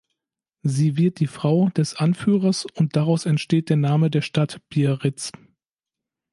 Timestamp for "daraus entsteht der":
2.95-3.77